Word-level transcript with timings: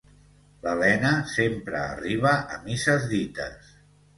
L'Elena 0.63 1.11
sempre 1.33 1.77
arriba 1.91 2.33
a 2.57 2.59
misses 2.65 3.07
dites. 3.13 3.71